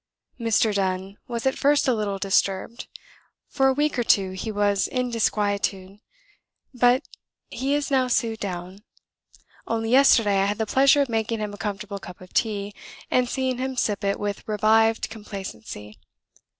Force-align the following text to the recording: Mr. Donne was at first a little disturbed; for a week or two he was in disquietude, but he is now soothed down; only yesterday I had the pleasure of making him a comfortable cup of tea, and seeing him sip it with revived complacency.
Mr. 0.39 0.73
Donne 0.73 1.19
was 1.27 1.45
at 1.45 1.59
first 1.59 1.87
a 1.87 1.93
little 1.93 2.17
disturbed; 2.17 2.87
for 3.47 3.67
a 3.67 3.73
week 3.73 3.99
or 3.99 4.03
two 4.03 4.31
he 4.31 4.51
was 4.51 4.87
in 4.87 5.11
disquietude, 5.11 5.99
but 6.73 7.03
he 7.51 7.75
is 7.75 7.91
now 7.91 8.07
soothed 8.07 8.39
down; 8.41 8.79
only 9.67 9.91
yesterday 9.91 10.39
I 10.41 10.45
had 10.45 10.57
the 10.57 10.65
pleasure 10.65 11.03
of 11.03 11.09
making 11.09 11.37
him 11.37 11.53
a 11.53 11.57
comfortable 11.57 11.99
cup 11.99 12.19
of 12.19 12.33
tea, 12.33 12.73
and 13.11 13.29
seeing 13.29 13.59
him 13.59 13.77
sip 13.77 14.03
it 14.03 14.19
with 14.19 14.41
revived 14.47 15.07
complacency. 15.11 15.99